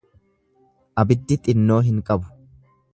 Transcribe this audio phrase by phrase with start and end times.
[1.03, 2.37] Abiddi xinnoo hin qabu.